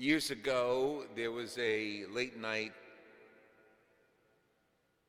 Years 0.00 0.30
ago, 0.30 1.04
there 1.14 1.30
was 1.30 1.58
a 1.58 2.06
late 2.10 2.40
night 2.40 2.72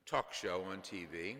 talk 0.05 0.33
show 0.33 0.65
on 0.69 0.79
TV, 0.79 1.37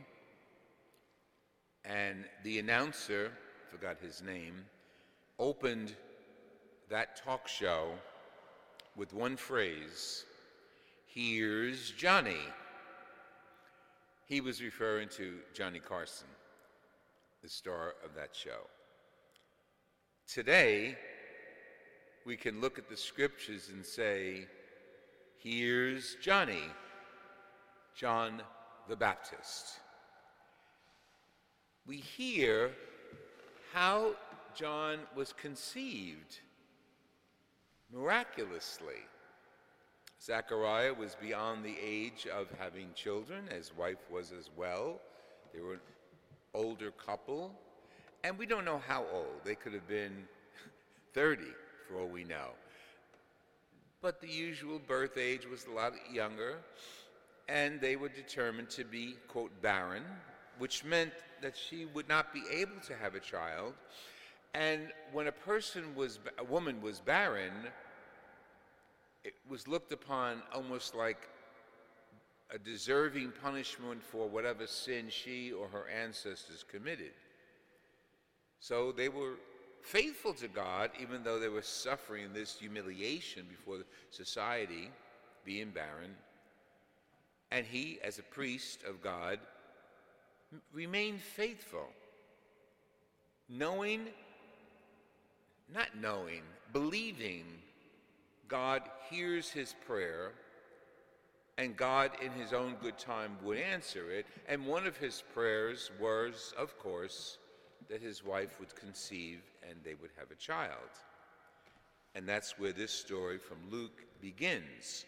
and 1.84 2.24
the 2.46 2.60
announcer, 2.60 3.30
forgot 3.70 3.98
his 4.00 4.24
name, 4.24 4.54
opened 5.38 5.94
that 6.90 7.22
talk 7.22 7.46
show 7.46 7.90
with 8.96 9.14
one 9.14 9.36
phrase 9.36 10.24
Here's 11.06 11.92
Johnny. 11.92 12.46
He 14.28 14.40
was 14.40 14.62
referring 14.62 15.10
to 15.18 15.40
Johnny 15.54 15.80
Carson, 15.80 16.30
the 17.44 17.50
star 17.50 17.96
of 18.06 18.16
that 18.16 18.30
show. 18.34 18.70
Today, 20.26 20.98
we 22.26 22.36
can 22.36 22.62
look 22.62 22.78
at 22.78 22.90
the 22.90 22.98
scriptures 22.98 23.70
and 23.74 23.86
say, 23.86 24.46
Here's 25.38 26.16
Johnny, 26.22 26.64
John 27.96 28.42
the 28.88 28.96
Baptist. 28.96 29.80
We 31.88 31.98
hear 31.98 32.72
how 33.74 34.14
John 34.54 35.00
was 35.16 35.34
conceived 35.34 36.40
miraculously. 37.92 39.02
Zechariah 40.22 40.94
was 40.94 41.16
beyond 41.20 41.66
the 41.66 41.76
age 41.84 42.28
of 42.28 42.48
having 42.60 42.90
children, 42.94 43.46
his 43.52 43.72
wife 43.76 43.98
was 44.12 44.32
as 44.32 44.52
well. 44.56 45.00
They 45.54 45.62
were 45.62 45.74
an 45.74 45.80
older 46.54 46.92
couple, 46.92 47.52
and 48.24 48.38
we 48.38 48.46
don't 48.46 48.64
know 48.64 48.80
how 48.88 49.06
old. 49.12 49.44
They 49.44 49.56
could 49.56 49.74
have 49.74 49.88
been 49.88 50.28
30 51.16 51.46
for 51.92 52.02
all 52.02 52.08
we 52.08 52.24
know. 52.24 52.50
But 54.02 54.22
the 54.22 54.28
usual 54.28 54.80
birth 54.80 55.18
age 55.18 55.46
was 55.46 55.66
a 55.66 55.72
lot 55.72 55.94
younger, 56.12 56.58
and 57.48 57.80
they 57.80 57.96
were 57.96 58.10
determined 58.10 58.70
to 58.72 58.84
be, 58.84 59.16
quote, 59.28 59.52
barren, 59.62 60.04
which 60.58 60.84
meant 60.84 61.12
that 61.42 61.56
she 61.58 61.86
would 61.86 62.08
not 62.08 62.34
be 62.34 62.44
able 62.52 62.80
to 62.88 62.96
have 62.96 63.16
a 63.16 63.20
child. 63.20 63.74
And 64.54 64.90
when 65.12 65.28
a 65.28 65.32
person 65.32 65.96
was, 65.96 66.20
a 66.38 66.44
woman 66.44 66.82
was 66.82 67.00
barren, 67.00 67.54
it 69.24 69.34
was 69.48 69.68
looked 69.68 69.92
upon 69.92 70.42
almost 70.54 70.96
like 70.96 71.28
a 72.54 72.58
deserving 72.58 73.32
punishment 73.42 74.04
for 74.04 74.28
whatever 74.28 74.68
sin 74.68 75.06
she 75.10 75.52
or 75.52 75.68
her 75.68 75.88
ancestors 75.88 76.66
committed. 76.70 77.14
So 78.60 78.92
they 78.92 79.10
were 79.10 79.36
faithful 79.82 80.34
to 80.36 80.48
God, 80.48 80.92
even 81.02 81.24
though 81.24 81.40
they 81.40 81.50
were 81.50 81.62
suffering 81.62 82.34
this 82.34 82.58
humiliation 82.58 83.46
before 83.50 83.80
society, 84.10 84.90
being 85.46 85.72
barren. 85.72 86.16
And 87.52 87.66
he, 87.66 88.00
as 88.04 88.20
a 88.20 88.24
priest 88.24 88.84
of 88.88 89.02
God, 89.02 89.40
remained 90.74 91.22
faithful, 91.22 91.88
knowing, 93.50 94.08
not 95.74 95.98
knowing, 96.00 96.42
believing 96.74 97.46
God 98.48 98.82
hears 99.10 99.50
his 99.50 99.76
prayer 99.86 100.34
and 101.62 101.78
God, 101.78 102.12
in 102.24 102.32
his 102.32 102.54
own 102.54 102.76
good 102.82 102.98
time, 102.98 103.38
would 103.44 103.60
answer 103.60 104.10
it. 104.10 104.26
And 104.48 104.66
one 104.66 104.88
of 104.88 104.98
his 104.98 105.24
prayers 105.34 105.92
was, 106.00 106.56
of 106.58 106.78
course, 106.80 107.38
that 107.92 108.02
his 108.02 108.24
wife 108.24 108.58
would 108.60 108.74
conceive 108.74 109.42
and 109.70 109.78
they 109.84 109.96
would 109.96 110.12
have 110.18 110.32
a 110.32 110.36
child. 110.36 110.90
And 112.16 112.28
that's 112.28 112.58
where 112.58 112.72
this 112.72 112.92
story 112.92 113.38
from 113.38 113.58
Luke 113.70 114.06
begins. 114.22 115.06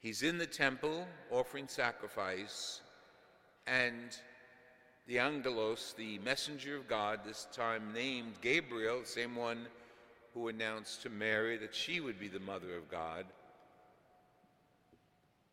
He's 0.00 0.22
in 0.22 0.38
the 0.38 0.46
temple 0.46 1.04
offering 1.30 1.66
sacrifice, 1.66 2.80
and 3.66 4.16
the 5.06 5.18
angelos, 5.18 5.94
the 5.98 6.18
messenger 6.20 6.76
of 6.76 6.88
God, 6.88 7.20
this 7.24 7.48
time 7.52 7.92
named 7.92 8.34
Gabriel, 8.40 9.00
same 9.04 9.34
one 9.34 9.66
who 10.32 10.48
announced 10.48 11.02
to 11.02 11.10
Mary 11.10 11.56
that 11.58 11.74
she 11.74 11.98
would 11.98 12.20
be 12.20 12.28
the 12.28 12.38
mother 12.38 12.76
of 12.76 12.88
God, 12.88 13.26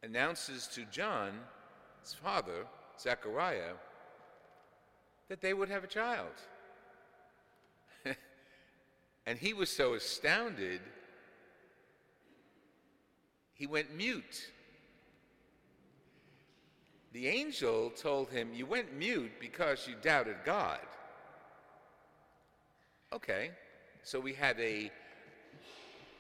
announces 0.03 0.67
to 0.67 0.85
John, 0.85 1.31
his 2.03 2.13
father, 2.13 2.67
Zechariah, 2.99 3.73
that 5.29 5.41
they 5.41 5.53
would 5.53 5.69
have 5.69 5.83
a 5.83 5.87
child. 5.87 6.33
and 9.25 9.37
he 9.37 9.53
was 9.53 9.69
so 9.69 9.93
astounded, 9.93 10.81
he 13.53 13.67
went 13.67 13.95
mute. 13.95 14.51
The 17.13 17.27
angel 17.27 17.89
told 17.89 18.29
him, 18.29 18.49
You 18.53 18.65
went 18.65 18.93
mute 18.93 19.31
because 19.39 19.87
you 19.87 19.95
doubted 20.01 20.35
God. 20.45 20.79
Okay. 23.11 23.51
So 24.03 24.19
we 24.19 24.33
had 24.33 24.59
a, 24.59 24.91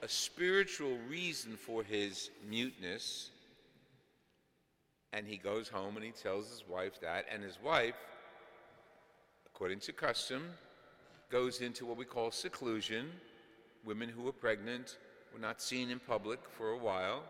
a 0.01 0.07
spiritual 0.07 0.97
reason 1.07 1.55
for 1.55 1.83
his 1.83 2.31
muteness. 2.49 3.29
And 5.13 5.27
he 5.27 5.37
goes 5.37 5.67
home 5.69 5.95
and 5.95 6.05
he 6.05 6.11
tells 6.11 6.49
his 6.49 6.63
wife 6.67 6.99
that. 7.01 7.25
And 7.31 7.43
his 7.43 7.59
wife, 7.63 7.95
according 9.57 9.79
to 9.79 9.91
custom, 9.91 10.43
goes 11.31 11.61
into 11.61 11.83
what 11.83 11.97
we 11.97 12.05
call 12.05 12.29
seclusion. 12.29 13.07
Women 13.83 14.07
who 14.07 14.27
are 14.27 14.31
pregnant 14.31 14.99
were 15.33 15.39
not 15.39 15.63
seen 15.63 15.89
in 15.89 15.97
public 15.97 16.37
for 16.47 16.73
a 16.73 16.77
while. 16.77 17.23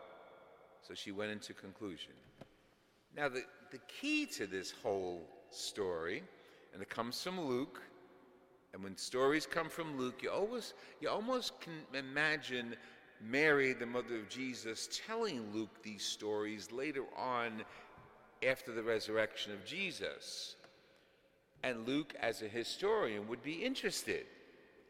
So 0.86 0.94
she 0.94 1.14
went 1.14 1.32
into 1.32 1.54
conclusion. 1.54 2.12
Now, 3.16 3.30
the, 3.30 3.44
the 3.72 3.80
key 3.88 4.26
to 4.26 4.46
this 4.46 4.74
whole 4.84 5.22
story, 5.52 6.22
and 6.74 6.82
it 6.82 6.90
comes 6.90 7.24
from 7.24 7.40
Luke, 7.40 7.82
and 8.74 8.84
when 8.84 8.98
stories 8.98 9.46
come 9.46 9.70
from 9.70 9.98
Luke, 9.98 10.22
you 10.22 10.30
always 10.30 10.74
you 11.00 11.08
almost 11.08 11.62
can 11.62 11.76
imagine 11.94 12.76
Mary, 13.22 13.72
the 13.72 13.86
mother 13.86 14.18
of 14.18 14.28
Jesus, 14.28 14.90
telling 15.08 15.46
Luke 15.54 15.82
these 15.82 16.04
stories 16.04 16.74
later 16.74 17.06
on 17.18 17.64
after 18.46 18.74
the 18.74 18.84
resurrection 18.84 19.54
of 19.54 19.64
Jesus. 19.64 20.57
And 21.64 21.88
Luke, 21.88 22.14
as 22.20 22.42
a 22.42 22.48
historian, 22.48 23.28
would 23.28 23.44
be 23.44 23.54
interested. 23.54 24.26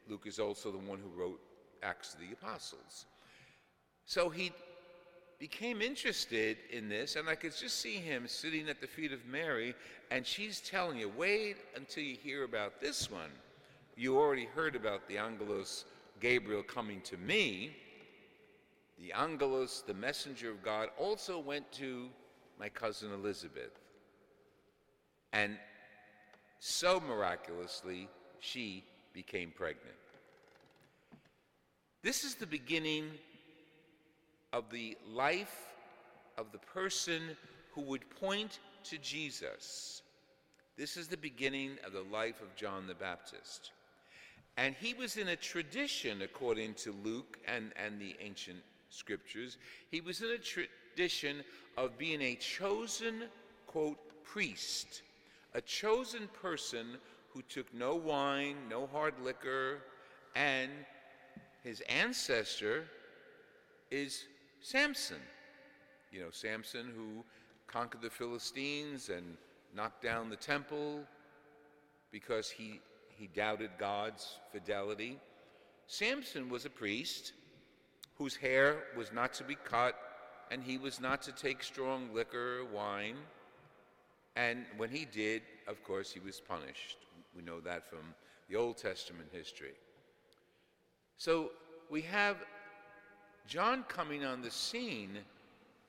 Luke 0.10 0.26
is 0.26 0.40
also 0.40 0.72
the 0.72 0.78
one 0.78 1.00
who 1.00 1.20
wrote 1.20 1.40
Acts 1.84 2.14
of 2.14 2.20
the 2.20 2.32
Apostles. 2.34 3.06
So 4.06 4.30
he 4.30 4.52
became 5.40 5.82
interested 5.82 6.58
in 6.72 6.90
this, 6.90 7.16
and 7.16 7.30
I 7.30 7.36
could 7.36 7.56
just 7.56 7.80
see 7.80 7.98
him 7.98 8.28
sitting 8.28 8.70
at 8.70 8.82
the 8.82 8.88
feet 8.88 9.12
of 9.12 9.26
Mary, 9.26 9.76
and 10.12 10.26
she's 10.26 10.60
telling 10.60 10.98
you, 10.98 11.10
wait 11.10 11.58
until 11.76 12.04
you 12.04 12.16
hear 12.16 12.44
about 12.44 12.82
this 12.82 13.12
one 13.12 13.32
you 13.98 14.20
already 14.20 14.46
heard 14.46 14.76
about 14.76 15.08
the 15.08 15.18
angelos 15.18 15.86
Gabriel 16.20 16.62
coming 16.62 17.02
to 17.02 17.18
me. 17.18 17.76
The 19.00 19.12
angelos, 19.12 19.84
the 19.86 19.94
messenger 19.94 20.52
of 20.52 20.64
God, 20.64 20.90
also 20.98 21.40
went 21.40 21.72
to 21.74 22.08
my 22.60 22.70
cousin 22.70 23.12
Elizabeth. 23.12 23.72
And 25.34 25.58
so 26.60 27.00
miraculously, 27.00 28.08
she 28.40 28.84
became 29.14 29.52
pregnant. 29.52 29.96
This 32.04 32.24
is 32.24 32.36
the 32.36 32.48
beginning 32.48 33.10
of 34.54 34.70
the 34.70 34.98
life 35.12 35.74
of 36.38 36.52
the 36.52 36.60
person 36.60 37.22
who 37.74 37.82
would 37.82 38.10
point 38.10 38.60
to 38.86 38.98
Jesus. 38.98 40.02
This 40.78 40.96
is 40.96 41.08
the 41.08 41.18
beginning 41.18 41.78
of 41.86 41.94
the 41.94 42.06
life 42.12 42.42
of 42.42 42.56
John 42.56 42.88
the 42.88 42.96
Baptist. 42.96 43.72
And 44.58 44.76
he 44.80 44.94
was 44.94 45.18
in 45.18 45.28
a 45.30 45.36
tradition, 45.36 46.22
according 46.22 46.76
to 46.76 46.96
Luke 47.04 47.38
and, 47.48 47.72
and 47.76 48.00
the 48.00 48.16
ancient 48.20 48.60
scriptures, 48.90 49.58
he 49.92 50.02
was 50.02 50.22
in 50.22 50.30
a 50.30 50.38
tradition 50.38 51.44
of 51.78 51.98
being 51.98 52.22
a 52.22 52.36
chosen, 52.36 53.24
quote, 53.68 54.00
priest, 54.24 55.02
a 55.58 55.62
chosen 55.62 56.30
person 56.40 56.86
who 57.34 57.42
took 57.42 57.74
no 57.74 57.96
wine, 57.96 58.56
no 58.70 58.86
hard 58.86 59.16
liquor, 59.24 59.80
and 60.36 60.70
his 61.64 61.82
ancestor 61.90 62.86
is 63.90 64.26
Samson. 64.62 65.18
You 66.12 66.22
know, 66.22 66.30
Samson 66.30 66.94
who 66.96 67.24
conquered 67.66 68.04
the 68.04 68.10
Philistines 68.10 69.10
and 69.10 69.36
knocked 69.76 70.04
down 70.04 70.30
the 70.30 70.36
temple 70.36 71.02
because 72.12 72.52
he 72.52 72.80
he 73.18 73.28
doubted 73.36 73.72
God's 73.80 74.38
fidelity. 74.52 75.18
Samson 75.88 76.50
was 76.50 76.66
a 76.66 76.70
priest 76.70 77.34
whose 78.16 78.36
hair 78.36 78.84
was 78.96 79.12
not 79.12 79.34
to 79.34 79.44
be 79.44 79.56
cut, 79.56 79.96
and 80.52 80.62
he 80.62 80.78
was 80.78 81.02
not 81.02 81.24
to 81.24 81.32
take 81.32 81.64
strong 81.64 82.14
liquor 82.14 82.60
or 82.60 82.66
wine. 82.66 83.16
And 84.38 84.66
when 84.78 84.92
he 84.92 85.06
did, 85.06 85.42
of 85.68 85.84
course, 85.84 86.12
he 86.12 86.20
was 86.20 86.40
punished. 86.40 86.98
We 87.36 87.42
know 87.42 87.60
that 87.62 87.90
from 87.90 88.14
the 88.48 88.56
Old 88.56 88.78
Testament 88.78 89.30
history. 89.32 89.74
So 91.18 91.50
we 91.90 92.04
have 92.04 92.38
John 93.48 93.84
coming 93.88 94.24
on 94.24 94.44
the 94.44 94.52
scene 94.52 95.18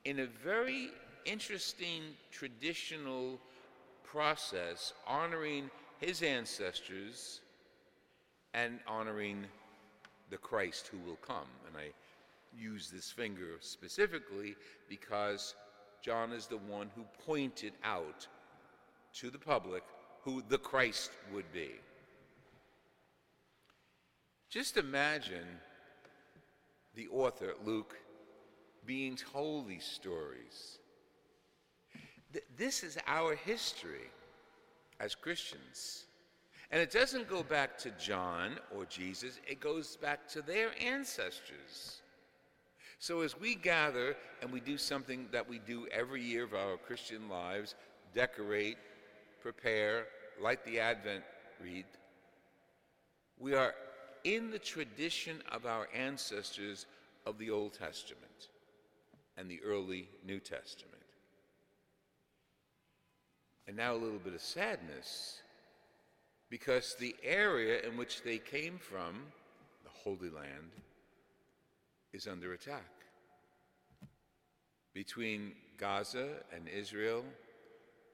in 0.03 0.21
a 0.21 0.25
very 0.25 0.89
interesting 1.25 2.01
traditional 2.31 3.39
process, 4.03 4.93
honoring 5.05 5.69
his 5.99 6.23
ancestors 6.23 7.41
and 8.55 8.79
honoring 8.87 9.45
the 10.31 10.37
Christ 10.37 10.87
who 10.87 10.97
will 11.07 11.17
come. 11.17 11.47
And 11.67 11.77
I 11.77 11.91
use 12.57 12.89
this 12.89 13.11
finger 13.11 13.57
specifically 13.59 14.55
because 14.87 15.53
John 16.01 16.31
is 16.31 16.47
the 16.47 16.57
one 16.57 16.89
who 16.95 17.03
pointed 17.23 17.73
out 17.83 18.27
to 19.15 19.29
the 19.29 19.39
public 19.39 19.83
who 20.23 20.43
the 20.47 20.57
Christ 20.57 21.11
would 21.33 21.51
be. 21.51 21.71
Just 24.49 24.77
imagine 24.77 25.47
the 26.95 27.07
author, 27.09 27.53
Luke, 27.63 27.95
being 28.85 29.15
told 29.15 29.67
these 29.67 29.85
stories. 29.85 30.79
Th- 32.33 32.45
this 32.57 32.83
is 32.83 32.97
our 33.07 33.35
history 33.35 34.09
as 34.99 35.15
Christians. 35.15 36.05
And 36.71 36.81
it 36.81 36.91
doesn't 36.91 37.27
go 37.27 37.43
back 37.43 37.77
to 37.79 37.91
John 37.91 38.57
or 38.75 38.85
Jesus, 38.85 39.39
it 39.47 39.59
goes 39.59 39.97
back 39.97 40.27
to 40.29 40.41
their 40.41 40.71
ancestors. 40.81 42.01
So 42.99 43.21
as 43.21 43.39
we 43.39 43.55
gather 43.55 44.15
and 44.41 44.51
we 44.51 44.59
do 44.59 44.77
something 44.77 45.27
that 45.31 45.47
we 45.47 45.59
do 45.59 45.87
every 45.91 46.21
year 46.21 46.43
of 46.43 46.53
our 46.53 46.77
Christian 46.77 47.29
lives 47.29 47.75
decorate, 48.13 48.77
prepare, 49.41 50.05
light 50.41 50.63
the 50.65 50.79
Advent 50.79 51.23
wreath, 51.61 51.97
we 53.37 53.53
are 53.53 53.73
in 54.23 54.51
the 54.51 54.59
tradition 54.59 55.41
of 55.51 55.65
our 55.65 55.87
ancestors 55.95 56.85
of 57.25 57.37
the 57.37 57.49
Old 57.49 57.73
Testament 57.73 58.49
and 59.37 59.49
the 59.49 59.61
early 59.63 60.09
New 60.25 60.39
Testament. 60.39 60.95
And 63.67 63.77
now 63.77 63.93
a 63.93 63.97
little 63.97 64.19
bit 64.19 64.33
of 64.33 64.41
sadness 64.41 65.41
because 66.49 66.95
the 66.95 67.15
area 67.23 67.81
in 67.87 67.95
which 67.95 68.23
they 68.23 68.39
came 68.39 68.77
from, 68.77 69.21
the 69.83 69.89
Holy 69.89 70.29
Land, 70.29 70.71
is 72.11 72.27
under 72.27 72.53
attack. 72.53 72.89
Between 74.93 75.53
Gaza 75.77 76.29
and 76.53 76.67
Israel, 76.67 77.23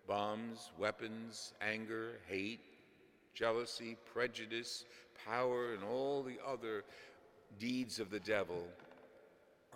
bombs, 0.07 0.71
weapons, 0.77 1.53
anger, 1.61 2.19
hate, 2.27 2.61
jealousy, 3.33 3.97
prejudice, 4.13 4.85
power, 5.25 5.73
and 5.73 5.83
all 5.83 6.23
the 6.23 6.37
other 6.45 6.83
deeds 7.59 7.99
of 7.99 8.09
the 8.09 8.19
devil 8.19 8.63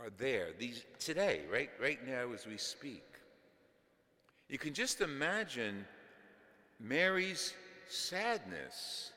are 0.02 0.10
there 0.18 0.48
these 0.58 0.86
today, 0.98 1.42
right, 1.52 1.70
right 1.81 2.06
now 2.08 2.31
as 2.34 2.46
we 2.46 2.58
speak. 2.58 3.04
You 4.48 4.58
can 4.58 4.74
just 4.74 5.02
imagine 5.02 5.86
Mary's 6.80 7.54
sadness 7.88 9.12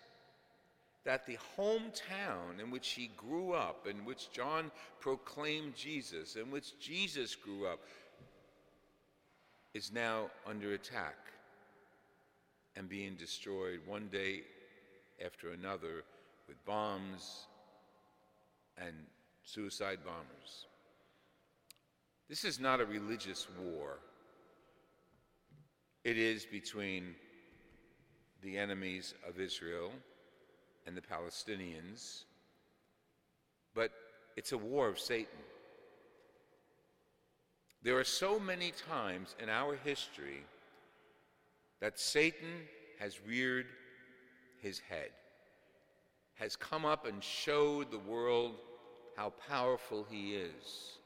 that 1.04 1.26
the 1.26 1.38
hometown 1.58 2.60
in 2.62 2.70
which 2.70 2.84
she 2.84 3.10
grew 3.16 3.52
up, 3.52 3.86
in 3.88 4.04
which 4.04 4.30
John 4.30 4.70
proclaimed 5.00 5.74
Jesus, 5.74 6.36
in 6.36 6.50
which 6.50 6.78
Jesus 6.78 7.34
grew 7.34 7.66
up, 7.66 7.80
is 9.74 9.92
now 9.92 10.30
under 10.46 10.74
attack 10.74 11.16
and 12.76 12.88
being 12.88 13.14
destroyed 13.14 13.80
one 13.86 14.08
day 14.12 14.42
after 15.24 15.50
another 15.52 16.04
with 16.48 16.62
bombs 16.64 17.46
and 18.78 18.94
suicide 19.44 19.98
bombers. 20.04 20.66
This 22.28 22.44
is 22.44 22.58
not 22.58 22.80
a 22.80 22.86
religious 22.86 23.46
war. 23.62 23.98
It 26.04 26.18
is 26.18 26.46
between 26.46 27.14
the 28.42 28.58
enemies 28.58 29.14
of 29.28 29.40
Israel 29.40 29.92
and 30.86 30.96
the 30.96 31.00
Palestinians, 31.00 32.24
but 33.74 33.90
it's 34.36 34.52
a 34.52 34.58
war 34.58 34.88
of 34.88 34.98
Satan. 34.98 35.38
There 37.82 37.98
are 37.98 38.04
so 38.04 38.38
many 38.38 38.72
times 38.88 39.34
in 39.42 39.48
our 39.48 39.74
history 39.74 40.44
that 41.80 41.98
Satan 41.98 42.68
has 43.00 43.18
reared 43.26 43.66
his 44.60 44.78
head, 44.78 45.10
has 46.34 46.54
come 46.54 46.84
up 46.84 47.06
and 47.06 47.22
showed 47.22 47.90
the 47.90 47.98
world 47.98 48.54
how 49.16 49.32
powerful 49.48 50.06
he 50.08 50.34
is. 50.34 50.98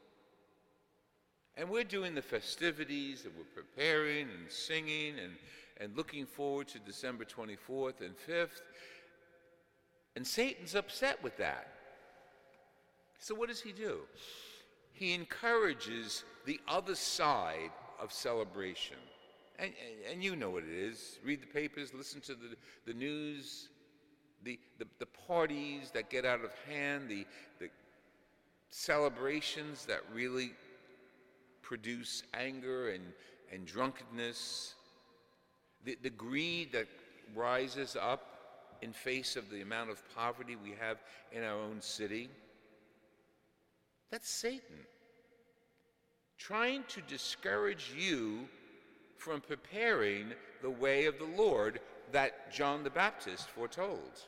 And 1.56 1.70
we're 1.70 1.84
doing 1.84 2.14
the 2.14 2.20
festivities 2.20 3.24
and 3.24 3.32
we're 3.34 3.62
preparing 3.62 4.28
and 4.28 4.50
singing 4.50 5.14
and, 5.18 5.32
and 5.80 5.96
looking 5.96 6.26
forward 6.26 6.68
to 6.68 6.78
December 6.78 7.24
24th 7.24 8.02
and 8.02 8.14
5th. 8.28 8.60
And 10.14 10.26
Satan's 10.26 10.74
upset 10.74 11.22
with 11.22 11.38
that. 11.38 11.68
So, 13.18 13.34
what 13.34 13.48
does 13.48 13.62
he 13.62 13.72
do? 13.72 14.00
He 14.96 15.12
encourages 15.12 16.24
the 16.46 16.58
other 16.66 16.94
side 16.94 17.70
of 18.00 18.12
celebration. 18.12 18.96
And, 19.58 19.70
and, 19.70 20.12
and, 20.12 20.24
you 20.24 20.36
know 20.36 20.50
what 20.50 20.64
it 20.64 20.72
is. 20.72 21.18
Read 21.22 21.42
the 21.42 21.46
papers, 21.46 21.92
listen 21.94 22.20
to 22.22 22.34
the, 22.34 22.56
the 22.86 22.94
news, 22.94 23.68
the, 24.42 24.58
the, 24.78 24.86
the 24.98 25.06
parties 25.06 25.90
that 25.92 26.08
get 26.08 26.24
out 26.24 26.42
of 26.42 26.50
hand, 26.68 27.08
the, 27.08 27.26
the 27.58 27.68
celebrations 28.70 29.84
that 29.86 30.00
really 30.14 30.52
produce 31.62 32.22
anger 32.32 32.90
and, 32.90 33.04
and 33.52 33.66
drunkenness, 33.66 34.74
the, 35.84 35.98
the 36.02 36.10
greed 36.10 36.72
that 36.72 36.86
rises 37.34 37.96
up 38.00 38.26
in 38.82 38.92
face 38.92 39.36
of 39.36 39.50
the 39.50 39.60
amount 39.60 39.90
of 39.90 40.02
poverty 40.14 40.56
we 40.56 40.74
have 40.80 40.98
in 41.32 41.42
our 41.42 41.58
own 41.58 41.80
city. 41.80 42.30
That's 44.10 44.28
Satan 44.28 44.86
trying 46.38 46.84
to 46.88 47.00
discourage 47.02 47.92
you 47.96 48.48
from 49.16 49.40
preparing 49.40 50.26
the 50.62 50.70
way 50.70 51.06
of 51.06 51.18
the 51.18 51.24
Lord 51.36 51.80
that 52.12 52.52
John 52.52 52.84
the 52.84 52.90
Baptist 52.90 53.48
foretold. 53.48 54.20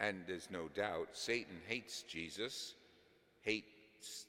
And 0.00 0.22
there's 0.26 0.48
no 0.50 0.68
doubt 0.68 1.08
Satan 1.12 1.56
hates 1.66 2.02
Jesus, 2.02 2.74
hates 3.42 4.26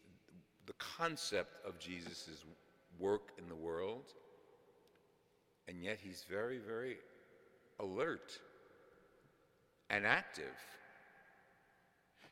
the 0.65 0.73
concept 0.73 1.65
of 1.65 1.79
Jesus' 1.79 2.43
work 2.99 3.31
in 3.37 3.47
the 3.47 3.55
world, 3.55 4.13
and 5.67 5.83
yet 5.83 5.99
he's 6.01 6.25
very, 6.29 6.59
very 6.59 6.97
alert 7.79 8.39
and 9.89 10.05
active. 10.05 10.53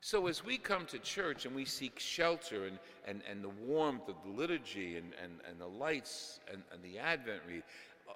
So, 0.04 0.26
as 0.26 0.44
we 0.44 0.58
come 0.58 0.88
to 0.88 0.98
church 0.98 1.46
and 1.46 1.56
we 1.56 1.64
seek 1.64 2.00
shelter 2.00 2.66
and, 2.66 2.80
and, 3.06 3.22
and 3.30 3.44
the 3.44 3.50
warmth 3.50 4.10
of 4.10 4.16
the 4.26 4.32
liturgy 4.32 4.98
and, 4.98 5.14
and, 5.24 5.34
and 5.48 5.62
the 5.62 5.68
lights 5.68 6.40
and, 6.52 6.64
and 6.74 6.82
the 6.82 6.98
Advent 6.98 7.42
wreath, 7.48 7.64
uh, 8.10 8.14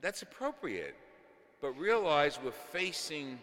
that's 0.00 0.22
appropriate. 0.22 0.96
But 1.60 1.78
realize 1.78 2.40
we're 2.44 2.50
facing 2.50 3.38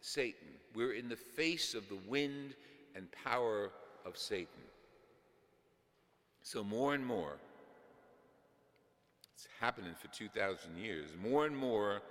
Satan. 0.00 0.48
We're 0.74 0.94
in 0.94 1.08
the 1.08 1.16
face 1.16 1.74
of 1.74 1.88
the 1.88 1.98
wind 2.08 2.54
and 2.96 3.06
power 3.12 3.70
of 4.04 4.18
Satan. 4.18 4.48
So, 6.42 6.64
more 6.64 6.94
and 6.94 7.06
more, 7.06 7.36
it's 9.34 9.46
happening 9.60 9.94
for 9.96 10.08
2,000 10.08 10.76
years. 10.76 11.10
More 11.22 11.46
and 11.46 11.56
more, 11.56 12.02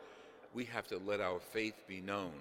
we 0.53 0.63
have 0.63 0.87
to 0.87 0.97
let 0.97 1.19
our 1.19 1.41
faith 1.41 1.75
be 1.89 1.99
known. 1.99 2.31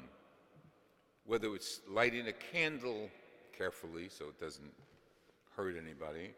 Whether 1.27 1.55
it's 1.55 1.81
lighting 1.89 2.29
a 2.29 2.33
candle 2.33 3.09
carefully 3.57 4.09
so 4.09 4.27
it 4.27 4.41
doesn't 4.41 4.73
hurt 5.57 5.77
anybody, 5.77 6.31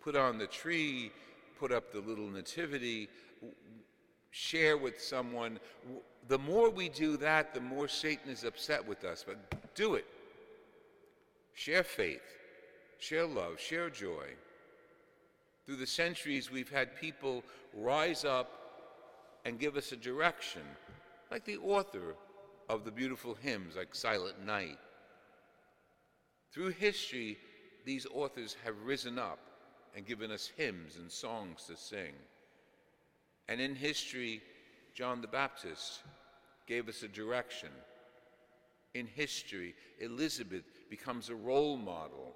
put 0.00 0.16
on 0.16 0.38
the 0.38 0.46
tree, 0.46 1.12
put 1.58 1.72
up 1.72 1.92
the 1.92 2.00
little 2.00 2.28
nativity, 2.28 3.08
share 4.30 4.76
with 4.76 5.00
someone. 5.00 5.58
The 6.28 6.38
more 6.38 6.70
we 6.70 6.88
do 6.88 7.16
that, 7.18 7.54
the 7.54 7.60
more 7.60 7.88
Satan 7.88 8.30
is 8.30 8.44
upset 8.44 8.86
with 8.86 9.04
us. 9.04 9.24
But 9.26 9.74
do 9.74 9.94
it. 9.94 10.06
Share 11.54 11.84
faith, 11.84 12.22
share 12.98 13.26
love, 13.26 13.60
share 13.60 13.90
joy. 13.90 14.28
Through 15.66 15.76
the 15.76 15.86
centuries, 15.86 16.50
we've 16.50 16.70
had 16.70 16.96
people 16.96 17.44
rise 17.74 18.24
up 18.24 18.50
and 19.44 19.58
give 19.58 19.76
us 19.76 19.92
a 19.92 19.96
direction, 19.96 20.62
like 21.30 21.44
the 21.44 21.58
author 21.58 22.14
of 22.68 22.84
the 22.84 22.90
beautiful 22.90 23.34
hymns 23.34 23.76
like 23.76 23.94
Silent 23.94 24.44
Night. 24.44 24.78
Through 26.52 26.70
history, 26.70 27.38
these 27.84 28.06
authors 28.12 28.56
have 28.64 28.84
risen 28.84 29.18
up 29.18 29.38
and 29.96 30.06
given 30.06 30.30
us 30.30 30.50
hymns 30.56 30.96
and 30.96 31.10
songs 31.10 31.64
to 31.64 31.76
sing. 31.76 32.14
And 33.48 33.60
in 33.60 33.74
history, 33.74 34.42
John 34.94 35.20
the 35.20 35.28
Baptist 35.28 36.02
gave 36.66 36.88
us 36.88 37.02
a 37.02 37.08
direction 37.08 37.70
in 38.94 39.06
history, 39.06 39.74
Elizabeth 40.00 40.64
becomes 40.90 41.28
a 41.28 41.34
role 41.34 41.76
model. 41.76 42.34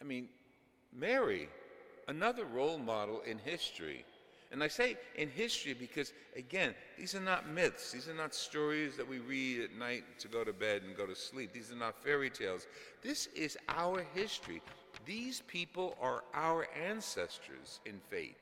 I 0.00 0.04
mean, 0.04 0.28
Mary, 0.92 1.48
another 2.08 2.44
role 2.44 2.78
model 2.78 3.20
in 3.20 3.38
history. 3.38 4.04
And 4.52 4.64
I 4.64 4.68
say 4.68 4.96
in 5.14 5.28
history 5.28 5.74
because, 5.74 6.12
again, 6.34 6.74
these 6.98 7.14
are 7.14 7.20
not 7.20 7.48
myths. 7.48 7.92
These 7.92 8.08
are 8.08 8.14
not 8.14 8.34
stories 8.34 8.96
that 8.96 9.08
we 9.08 9.18
read 9.18 9.60
at 9.60 9.76
night 9.78 10.02
to 10.18 10.28
go 10.28 10.42
to 10.42 10.52
bed 10.52 10.82
and 10.82 10.96
go 10.96 11.06
to 11.06 11.14
sleep. 11.14 11.52
These 11.52 11.70
are 11.70 11.76
not 11.76 12.02
fairy 12.02 12.30
tales. 12.30 12.66
This 13.00 13.26
is 13.28 13.56
our 13.68 14.04
history. 14.12 14.60
These 15.06 15.42
people 15.46 15.96
are 16.00 16.24
our 16.34 16.66
ancestors 16.88 17.78
in 17.86 18.00
faith. 18.08 18.36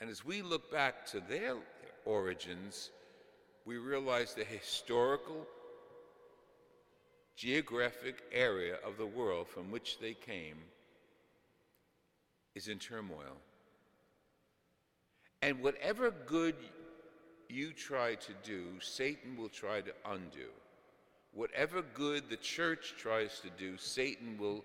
And 0.00 0.08
as 0.08 0.24
we 0.24 0.42
look 0.42 0.70
back 0.70 1.04
to 1.06 1.20
their 1.20 1.56
origins, 2.04 2.90
we 3.66 3.78
realize 3.78 4.32
the 4.32 4.44
historical, 4.44 5.44
geographic 7.34 8.22
area 8.30 8.76
of 8.86 8.96
the 8.96 9.06
world 9.06 9.48
from 9.48 9.72
which 9.72 9.98
they 9.98 10.14
came 10.14 10.58
is 12.54 12.68
in 12.68 12.78
turmoil. 12.78 13.36
And 15.42 15.62
whatever 15.62 16.12
good 16.26 16.56
you 17.48 17.72
try 17.72 18.16
to 18.16 18.32
do, 18.44 18.64
Satan 18.80 19.36
will 19.36 19.48
try 19.48 19.80
to 19.80 19.92
undo. 20.06 20.50
Whatever 21.32 21.82
good 21.94 22.28
the 22.28 22.36
church 22.36 22.94
tries 22.98 23.40
to 23.40 23.50
do, 23.50 23.76
Satan 23.76 24.36
will 24.38 24.64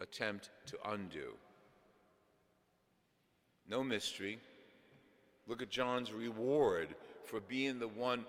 attempt 0.00 0.50
to 0.66 0.78
undo. 0.86 1.34
No 3.68 3.84
mystery. 3.84 4.38
Look 5.46 5.60
at 5.62 5.70
John's 5.70 6.12
reward 6.12 6.88
for 7.24 7.40
being 7.40 7.78
the 7.78 7.88
one 7.88 8.24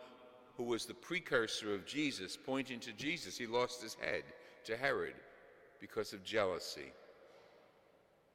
who 0.57 0.63
was 0.63 0.86
the 0.86 0.93
precursor 0.93 1.74
of 1.74 1.86
Jesus, 1.86 2.38
pointing 2.38 2.81
to 2.81 2.91
Jesus. 2.91 3.38
He 3.38 3.48
lost 3.48 3.81
his 3.81 3.93
head 3.93 4.24
to 4.65 4.75
Herod 4.75 5.15
because 5.79 6.12
of 6.12 6.24
jealousy 6.24 6.91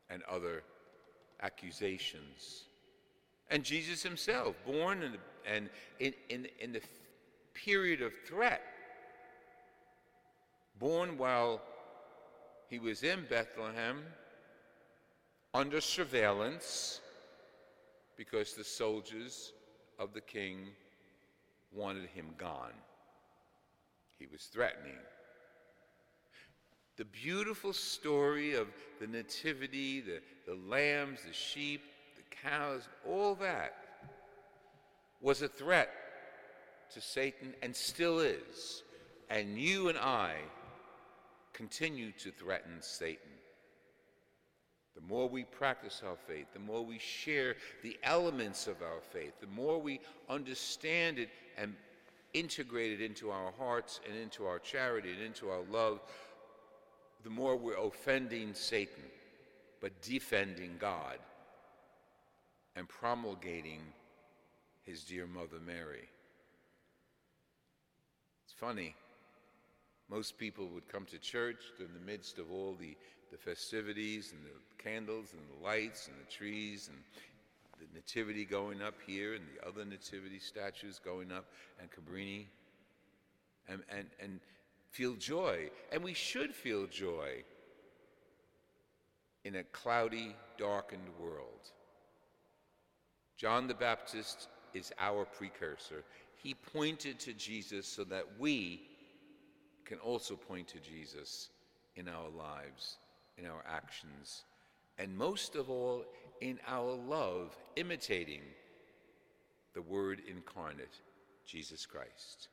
and 0.09 0.23
other 0.23 0.63
accusations. 1.43 2.65
And 3.55 3.63
Jesus 3.63 4.03
himself, 4.03 4.57
born 4.67 5.05
in 5.05 5.13
the, 5.13 5.19
and 5.47 5.71
in, 6.01 6.13
in, 6.29 6.49
in 6.59 6.73
the 6.73 6.81
period 7.55 8.03
of 8.03 8.13
threat, 8.27 8.61
born 10.81 11.17
while 11.17 11.63
he 12.69 12.81
was 12.81 13.05
in 13.05 13.25
Bethlehem 13.31 14.03
under 15.55 15.81
surveillance 15.81 17.01
because 18.17 18.55
the 18.55 18.65
soldiers 18.65 19.53
of 20.01 20.13
the 20.15 20.21
king 20.21 20.67
wanted 21.73 22.07
him 22.07 22.31
gone. 22.37 22.75
He 24.19 24.27
was 24.27 24.47
threatening. 24.47 24.99
The 26.97 27.05
beautiful 27.05 27.73
story 27.73 28.55
of 28.55 28.67
the 29.01 29.07
nativity, 29.07 30.01
the, 30.01 30.23
the 30.45 30.59
lambs, 30.69 31.21
the 31.25 31.33
sheep, 31.33 31.83
cows, 32.43 32.89
all 33.07 33.35
that 33.37 33.75
was 35.21 35.43
a 35.43 35.49
threat 35.49 35.91
to 36.93 37.01
Satan 37.01 37.55
and 37.63 37.75
still 37.75 38.21
is. 38.21 38.83
And 39.31 39.59
you 39.59 39.89
and 39.89 39.99
I 39.99 40.35
continue 41.53 42.13
to 42.19 42.31
threaten 42.31 42.77
Satan. 42.81 43.31
The 44.95 45.01
more 45.01 45.29
we 45.29 45.45
practice 45.45 46.03
our 46.07 46.17
faith, 46.17 46.47
the 46.53 46.61
more 46.61 46.85
we 46.85 46.99
share 46.99 47.57
the 47.83 47.97
elements 48.05 48.69
of 48.69 48.83
our 48.83 49.01
faith, 49.01 49.33
the 49.41 49.47
more 49.49 49.81
we 49.81 50.01
understand 50.29 51.19
it 51.19 51.31
and 51.59 51.75
integrate 52.33 52.93
it 52.93 53.01
into 53.01 53.31
our 53.31 53.53
hearts 53.59 54.01
and 54.09 54.17
into 54.17 54.47
our 54.47 54.59
charity 54.59 55.11
and 55.13 55.23
into 55.23 55.49
our 55.49 55.63
love, 55.71 56.01
the 57.25 57.31
more 57.31 57.57
we're 57.57 57.79
offending 57.79 58.55
Satan, 58.55 59.03
but 59.81 60.01
defending 60.03 60.77
God 60.79 61.19
and 62.77 62.89
promulgating 62.89 63.81
his 64.83 65.05
dear 65.05 65.27
Mother 65.27 65.61
Mary. 65.65 66.09
It's 68.45 68.55
funny. 68.55 68.95
Most 70.11 70.37
people 70.37 70.69
would 70.69 70.89
come 70.89 71.07
to 71.07 71.19
church 71.19 71.63
in 71.79 71.89
the 71.95 72.05
midst 72.05 72.39
of 72.39 72.53
all 72.53 72.77
the, 72.79 72.97
the 73.31 73.39
festivities 73.39 74.33
and 74.33 74.45
the 74.45 74.83
candles 74.83 75.33
and 75.33 75.43
the 75.49 75.65
lights 75.65 76.09
and 76.09 76.17
the 76.19 76.31
trees 76.31 76.91
and 76.93 76.99
the 77.81 77.87
nativity 77.95 78.45
going 78.45 78.83
up 78.83 78.95
here 79.07 79.35
and 79.35 79.43
the 79.55 79.67
other 79.67 79.85
nativity 79.85 80.39
statues 80.39 81.01
going 81.03 81.33
up 81.33 81.47
and 81.81 81.89
Cabrini 81.91 82.45
and, 83.69 83.83
and, 83.89 84.07
and 84.21 84.41
feel 84.91 85.15
joy. 85.15 85.71
And 85.91 86.05
we 86.05 86.15
should 86.15 86.55
feel 86.55 86.87
joy 86.87 87.43
in 89.45 89.57
a 89.57 89.65
cloudy, 89.65 90.37
darkened 90.59 91.09
world. 91.19 91.71
John 93.45 93.67
the 93.67 93.75
Baptist 93.75 94.49
is 94.73 94.91
our 94.99 95.27
precursor. 95.27 96.03
He 96.43 96.55
pointed 96.55 97.21
to 97.21 97.35
Jesus 97.35 97.87
so 97.87 98.03
that 98.05 98.25
we 98.39 98.81
can 99.85 99.99
also 99.99 100.35
point 100.35 100.67
to 100.69 100.79
Jesus 100.79 101.51
in 101.95 102.09
our 102.09 102.31
lives, 102.31 102.97
in 103.37 103.45
our 103.45 103.63
actions, 103.69 104.45
and 104.97 105.15
most 105.15 105.57
of 105.57 105.69
all, 105.69 106.07
in 106.41 106.59
our 106.67 106.95
love, 106.95 107.55
imitating 107.77 108.41
the 109.75 109.83
Word 109.83 110.23
incarnate, 110.27 111.03
Jesus 111.45 111.85
Christ. 111.85 112.49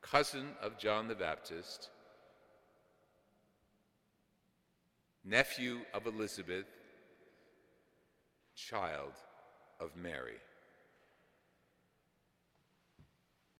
Cousin 0.00 0.46
of 0.62 0.78
John 0.78 1.08
the 1.08 1.14
Baptist, 1.14 1.90
nephew 5.26 5.80
of 5.92 6.06
Elizabeth, 6.06 6.64
child 8.56 9.12
of 9.80 9.96
Mary. 9.96 10.36